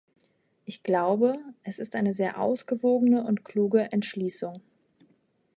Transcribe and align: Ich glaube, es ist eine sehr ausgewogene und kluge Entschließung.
Ich 0.65 0.81
glaube, 0.81 1.37
es 1.61 1.77
ist 1.77 1.95
eine 1.95 2.15
sehr 2.15 2.39
ausgewogene 2.41 3.23
und 3.23 3.45
kluge 3.45 3.91
Entschließung. 3.91 4.59